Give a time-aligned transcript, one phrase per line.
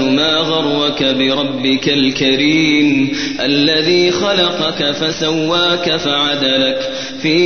[0.00, 6.90] ما غرك بربك الكريم الذي خلقك فسواك فعدلك
[7.22, 7.36] في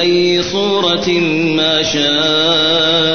[0.00, 1.08] أي صورة
[1.56, 3.11] ما شاء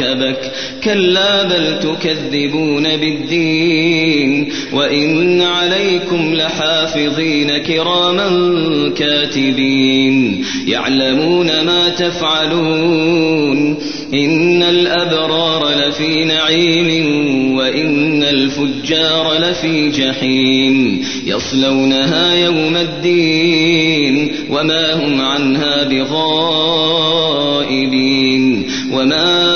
[0.00, 0.52] ركبك.
[0.84, 4.52] كلا بل تكذبون بالدين.
[4.72, 8.50] وإن عليكم لحافظين كراما
[8.96, 10.44] كاتبين.
[10.66, 13.76] يعلمون ما تفعلون.
[14.14, 17.16] إن الأبرار لفي نعيم.
[17.56, 21.04] وإن الفجار لفي جحيم.
[21.26, 24.32] يصلونها يوم الدين.
[24.50, 28.66] وما هم عنها بغائبين.
[28.92, 29.55] وما